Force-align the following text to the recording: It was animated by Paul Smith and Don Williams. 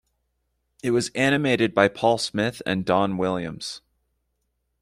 It 0.81 0.89
was 0.89 1.11
animated 1.13 1.75
by 1.75 1.87
Paul 1.87 2.17
Smith 2.17 2.63
and 2.65 2.83
Don 2.85 3.17
Williams. 3.19 3.83